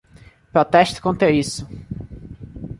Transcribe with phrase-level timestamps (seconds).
[0.55, 1.63] Protesto contra isso!